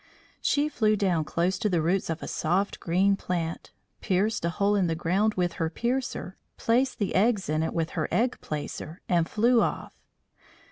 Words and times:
She 0.41 0.67
flew 0.67 0.95
down 0.95 1.25
close 1.25 1.59
to 1.59 1.69
the 1.69 1.79
roots 1.79 2.09
of 2.09 2.23
a 2.23 2.27
soft 2.27 2.79
green 2.79 3.15
plant, 3.15 3.71
pierced 3.99 4.43
a 4.43 4.49
hole 4.49 4.73
in 4.75 4.87
the 4.87 4.95
ground 4.95 5.35
with 5.35 5.53
her 5.61 5.69
piercer, 5.69 6.37
placed 6.57 6.97
the 6.97 7.13
eggs 7.13 7.47
in 7.49 7.61
it 7.61 7.71
with 7.71 7.91
her 7.91 8.07
egg 8.11 8.41
placer, 8.41 8.99
and 9.07 9.29
flew 9.29 9.61
off. 9.61 9.93